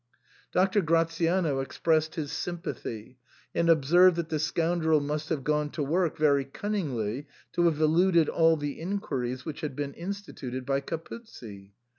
Doctor 0.51 0.81
Gratiano 0.81 1.59
expressed 1.59 2.15
his 2.15 2.31
sympathy, 2.31 3.19
and 3.53 3.69
ob 3.69 3.85
served 3.85 4.15
that 4.15 4.29
the 4.29 4.39
scoundrel 4.39 4.99
must 4.99 5.29
have 5.29 5.43
gone 5.43 5.69
to 5.73 5.83
work 5.83 6.17
very 6.17 6.43
cunningly 6.43 7.27
to 7.53 7.65
have 7.65 7.79
eluded 7.79 8.27
all 8.27 8.57
the 8.57 8.79
inquiries 8.81 9.45
which 9.45 9.61
had 9.61 9.75
been 9.75 9.93
instituted 9.93 10.65
by 10.65 10.79
Capuzzi. 10.81 11.73